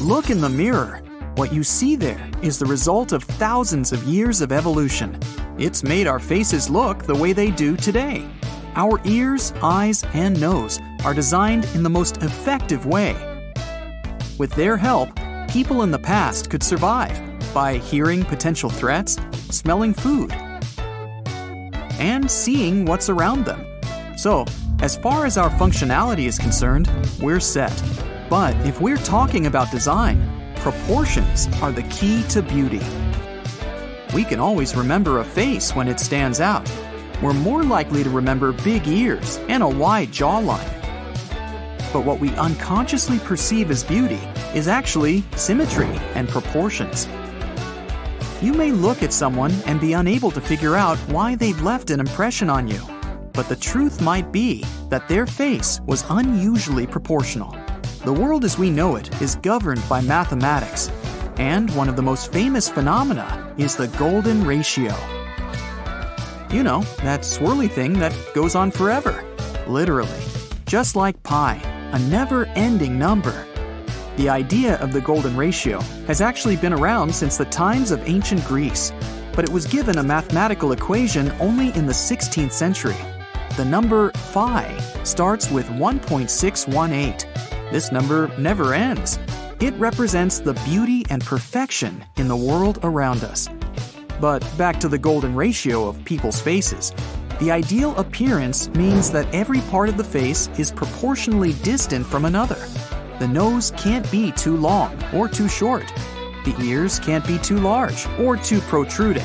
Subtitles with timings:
[0.00, 1.02] Look in the mirror.
[1.34, 5.20] What you see there is the result of thousands of years of evolution.
[5.58, 8.26] It's made our faces look the way they do today.
[8.76, 13.14] Our ears, eyes, and nose are designed in the most effective way.
[14.38, 15.10] With their help,
[15.50, 17.20] people in the past could survive
[17.52, 19.18] by hearing potential threats,
[19.50, 20.32] smelling food,
[22.00, 23.66] and seeing what's around them.
[24.16, 24.46] So,
[24.80, 26.90] as far as our functionality is concerned,
[27.20, 27.70] we're set.
[28.30, 32.80] But if we're talking about design, proportions are the key to beauty.
[34.14, 36.70] We can always remember a face when it stands out.
[37.20, 40.80] We're more likely to remember big ears and a wide jawline.
[41.92, 44.20] But what we unconsciously perceive as beauty
[44.54, 47.08] is actually symmetry and proportions.
[48.40, 51.98] You may look at someone and be unable to figure out why they've left an
[51.98, 52.80] impression on you.
[53.32, 57.59] But the truth might be that their face was unusually proportional.
[58.02, 60.88] The world as we know it is governed by mathematics,
[61.36, 64.94] and one of the most famous phenomena is the golden ratio.
[66.50, 69.22] You know, that swirly thing that goes on forever.
[69.68, 70.18] Literally.
[70.64, 71.60] Just like pi,
[71.92, 73.46] a never ending number.
[74.16, 78.42] The idea of the golden ratio has actually been around since the times of ancient
[78.46, 78.94] Greece,
[79.34, 82.96] but it was given a mathematical equation only in the 16th century.
[83.58, 84.74] The number phi
[85.04, 87.49] starts with 1.618.
[87.70, 89.18] This number never ends.
[89.60, 93.48] It represents the beauty and perfection in the world around us.
[94.20, 96.92] But back to the golden ratio of people's faces.
[97.38, 102.58] The ideal appearance means that every part of the face is proportionally distant from another.
[103.20, 105.86] The nose can't be too long or too short.
[106.44, 109.24] The ears can't be too large or too protruding.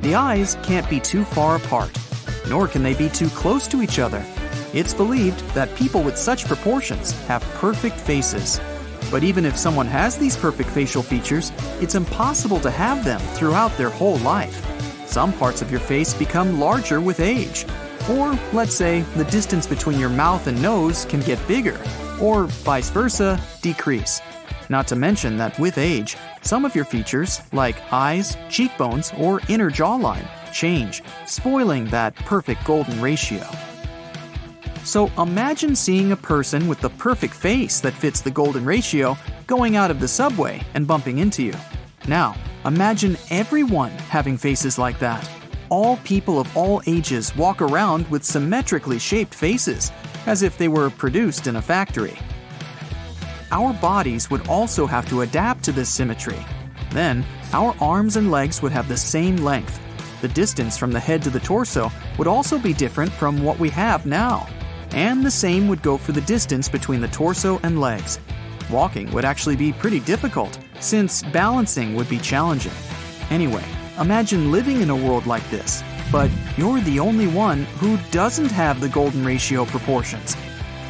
[0.00, 1.96] The eyes can't be too far apart,
[2.48, 4.24] nor can they be too close to each other.
[4.72, 8.58] It's believed that people with such proportions have perfect faces.
[9.10, 13.76] But even if someone has these perfect facial features, it's impossible to have them throughout
[13.76, 14.66] their whole life.
[15.06, 17.66] Some parts of your face become larger with age.
[18.08, 21.78] Or, let's say, the distance between your mouth and nose can get bigger,
[22.18, 24.22] or vice versa, decrease.
[24.70, 29.70] Not to mention that with age, some of your features, like eyes, cheekbones, or inner
[29.70, 33.46] jawline, change, spoiling that perfect golden ratio.
[34.84, 39.16] So imagine seeing a person with the perfect face that fits the golden ratio
[39.46, 41.54] going out of the subway and bumping into you.
[42.08, 42.34] Now,
[42.64, 45.28] imagine everyone having faces like that.
[45.68, 49.92] All people of all ages walk around with symmetrically shaped faces,
[50.26, 52.18] as if they were produced in a factory.
[53.52, 56.44] Our bodies would also have to adapt to this symmetry.
[56.90, 59.80] Then, our arms and legs would have the same length.
[60.20, 63.68] The distance from the head to the torso would also be different from what we
[63.70, 64.46] have now.
[64.94, 68.18] And the same would go for the distance between the torso and legs.
[68.70, 72.72] Walking would actually be pretty difficult, since balancing would be challenging.
[73.30, 73.64] Anyway,
[73.98, 75.82] imagine living in a world like this
[76.12, 80.36] but you're the only one who doesn't have the golden ratio proportions.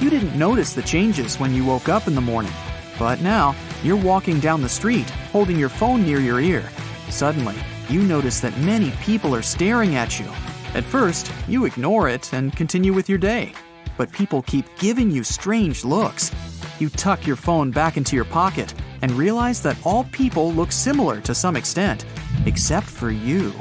[0.00, 2.52] You didn't notice the changes when you woke up in the morning,
[2.98, 6.68] but now you're walking down the street holding your phone near your ear.
[7.08, 7.54] Suddenly,
[7.88, 10.26] you notice that many people are staring at you.
[10.74, 13.52] At first, you ignore it and continue with your day,
[13.96, 16.30] but people keep giving you strange looks.
[16.78, 21.20] You tuck your phone back into your pocket and realize that all people look similar
[21.20, 22.04] to some extent,
[22.46, 23.52] except for you.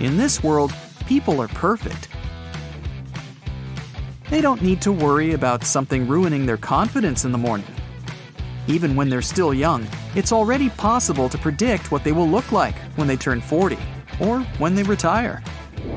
[0.00, 0.72] In this world,
[1.06, 2.08] people are perfect.
[4.30, 7.66] They don't need to worry about something ruining their confidence in the morning.
[8.66, 12.76] Even when they're still young, it's already possible to predict what they will look like
[12.96, 13.76] when they turn 40
[14.20, 15.42] or when they retire.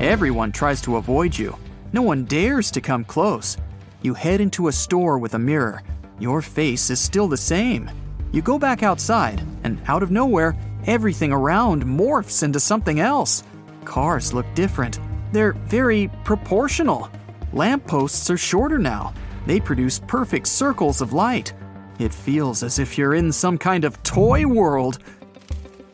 [0.00, 1.56] Everyone tries to avoid you.
[1.92, 3.56] No one dares to come close.
[4.02, 5.82] You head into a store with a mirror.
[6.18, 7.90] Your face is still the same.
[8.32, 10.54] You go back outside, and out of nowhere,
[10.86, 13.42] everything around morphs into something else.
[13.84, 15.00] Cars look different.
[15.32, 17.08] They're very proportional.
[17.54, 19.14] Lampposts are shorter now.
[19.46, 21.54] They produce perfect circles of light.
[21.98, 24.98] It feels as if you're in some kind of toy world.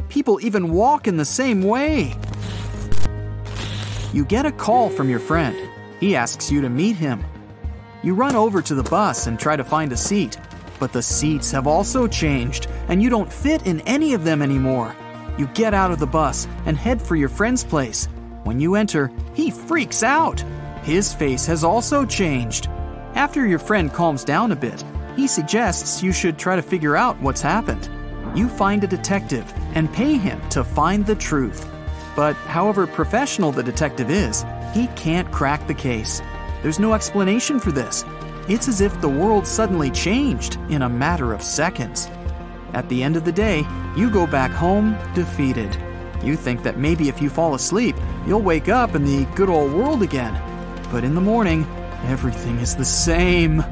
[0.09, 2.15] People even walk in the same way.
[4.13, 5.64] You get a call from your friend.
[6.05, 7.25] He asks you to meet him.
[8.03, 10.37] You run over to the bus and try to find a seat,
[10.79, 14.95] but the seats have also changed, and you don't fit in any of them anymore.
[15.39, 18.07] You get out of the bus and head for your friend's place.
[18.43, 20.45] When you enter, he freaks out.
[20.83, 22.69] His face has also changed.
[23.15, 24.85] After your friend calms down a bit,
[25.17, 27.89] he suggests you should try to figure out what's happened.
[28.37, 31.67] You find a detective and pay him to find the truth.
[32.15, 36.21] But however professional the detective is, he can't crack the case.
[36.63, 38.05] There's no explanation for this.
[38.47, 42.11] it's as if the world suddenly changed in a matter of seconds.
[42.75, 43.65] At the end of the day,
[43.97, 45.75] you go back home defeated.
[46.23, 49.73] You think that maybe if you fall asleep, you'll wake up in the good old
[49.73, 50.39] world again.
[50.91, 51.67] But in the morning,
[52.05, 53.65] everything is the same.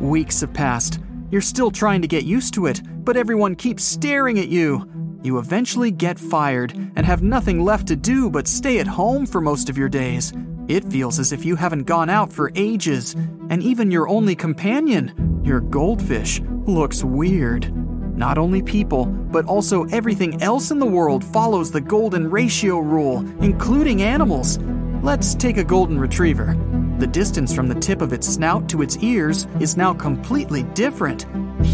[0.00, 1.00] Weeks have passed.
[1.30, 4.88] You're still trying to get used to it, but everyone keeps staring at you.
[5.24, 9.40] You eventually get fired and have nothing left to do but stay at home for
[9.40, 10.34] most of your days.
[10.68, 13.14] It feels as if you haven't gone out for ages,
[13.48, 17.74] and even your only companion, your goldfish, looks weird.
[18.14, 23.20] Not only people, but also everything else in the world follows the golden ratio rule,
[23.42, 24.58] including animals.
[25.02, 26.54] Let's take a golden retriever.
[26.98, 31.24] The distance from the tip of its snout to its ears is now completely different.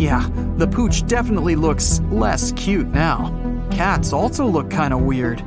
[0.00, 0.26] Yeah,
[0.56, 3.36] the pooch definitely looks less cute now.
[3.70, 5.44] Cats also look kinda weird.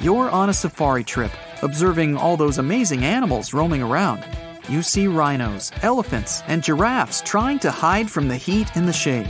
[0.00, 1.32] You're on a safari trip,
[1.62, 4.24] observing all those amazing animals roaming around.
[4.68, 9.28] You see rhinos, elephants, and giraffes trying to hide from the heat in the shade.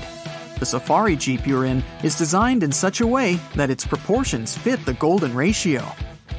[0.59, 4.85] The safari jeep you're in is designed in such a way that its proportions fit
[4.85, 5.83] the golden ratio.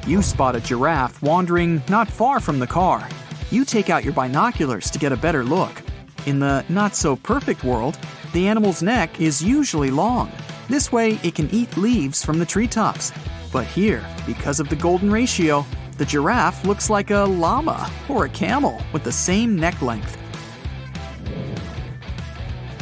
[0.06, 3.08] You spot a giraffe wandering not far from the car.
[3.50, 5.82] You take out your binoculars to get a better look.
[6.26, 7.98] In the not so perfect world,
[8.32, 10.30] the animal's neck is usually long.
[10.68, 13.12] This way, it can eat leaves from the treetops.
[13.52, 18.28] But here, because of the golden ratio, the giraffe looks like a llama or a
[18.28, 20.16] camel with the same neck length.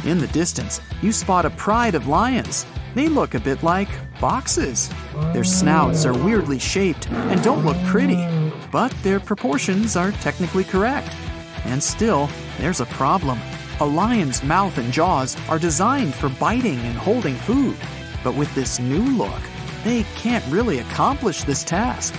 [0.05, 2.65] In the distance, you spot a pride of lions.
[2.95, 3.89] They look a bit like
[4.19, 4.89] boxes.
[5.33, 8.25] Their snouts are weirdly shaped and don't look pretty,
[8.71, 11.09] but their proportions are technically correct.
[11.65, 12.29] And still,
[12.59, 13.39] there's a problem.
[13.79, 17.77] A lion's mouth and jaws are designed for biting and holding food,
[18.23, 19.41] but with this new look,
[19.83, 22.13] they can't really accomplish this task.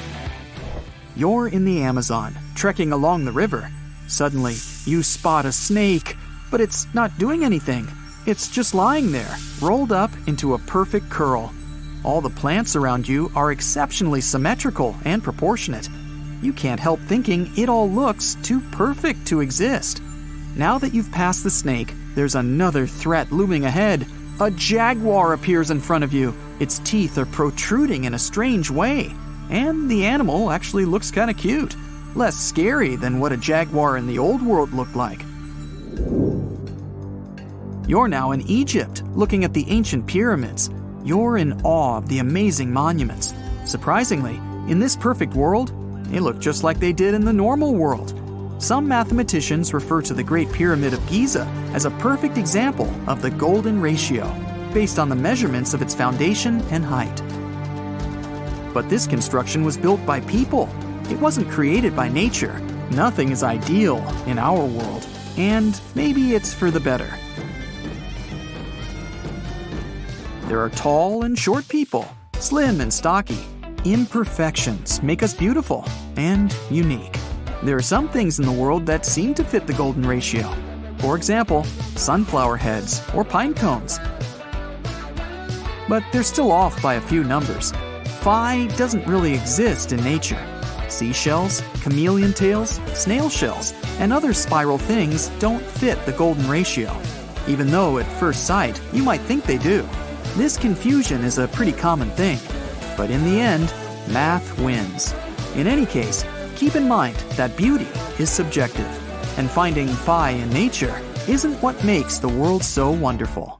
[1.17, 3.71] You're in the Amazon, trekking along the river.
[4.07, 4.55] Suddenly,
[4.87, 6.17] you spot a snake,
[6.51, 7.87] but it's not doing anything.
[8.27, 11.53] It's just lying there, rolled up into a perfect curl.
[12.03, 15.89] All the plants around you are exceptionally symmetrical and proportionate.
[16.41, 20.01] You can't help thinking it all looks too perfect to exist.
[20.56, 24.06] Now that you've passed the snake, there's another threat looming ahead.
[24.41, 26.35] A jaguar appears in front of you.
[26.58, 29.14] Its teeth are protruding in a strange way
[29.50, 31.76] and the animal actually looks kinda cute.
[32.14, 35.25] Less scary than what a jaguar in the old world looked like.
[37.87, 40.70] You're now in Egypt, looking at the ancient pyramids.
[41.05, 43.35] You're in awe of the amazing monuments.
[43.64, 45.73] Surprisingly, in this perfect world,
[46.05, 48.19] they look just like they did in the normal world.
[48.61, 53.31] Some mathematicians refer to the Great Pyramid of Giza as a perfect example of the
[53.31, 54.31] golden ratio,
[54.75, 57.23] based on the measurements of its foundation and height.
[58.75, 60.69] But this construction was built by people.
[61.09, 62.61] It wasn't created by nature.
[62.91, 65.06] Nothing is ideal in our world,
[65.39, 67.09] and maybe it's for the better.
[70.49, 73.43] There are tall and short people, slim and stocky.
[73.87, 75.87] Imperfections make us beautiful
[76.19, 77.19] and unique.
[77.62, 80.51] There are some things in the world that seem to fit the golden ratio.
[80.97, 81.65] For example,
[81.95, 83.99] sunflower heads or pine cones.
[85.87, 87.73] But they're still off by a few numbers.
[88.23, 90.43] Phi doesn't really exist in nature.
[90.89, 96.96] Seashells, chameleon tails, snail shells, and other spiral things don't fit the golden ratio,
[97.46, 99.87] even though at first sight you might think they do.
[100.37, 102.39] This confusion is a pretty common thing,
[102.96, 103.73] but in the end,
[104.13, 105.15] math wins.
[105.56, 106.25] In any case,
[106.60, 107.88] keep in mind that beauty
[108.19, 108.90] is subjective,
[109.38, 113.59] and finding phi in nature isn't what makes the world so wonderful.